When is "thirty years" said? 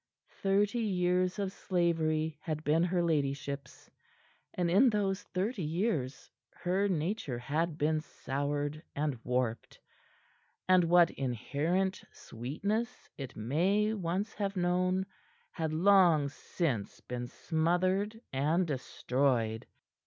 0.41-1.37, 5.21-6.31